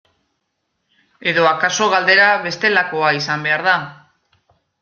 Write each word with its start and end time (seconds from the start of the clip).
Edo 1.33 1.43
akaso 1.51 1.91
galdera 1.93 2.31
bestelakoa 2.47 3.15
izan 3.21 3.47
behar 3.49 3.67
da. 3.71 3.77